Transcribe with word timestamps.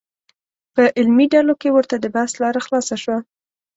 په 0.73 0.83
علمي 0.97 1.25
ډلو 1.33 1.53
کې 1.61 1.69
ورته 1.71 1.95
د 1.99 2.05
بحث 2.15 2.31
لاره 2.41 2.61
خلاصه 2.65 2.95
شوه. 3.03 3.17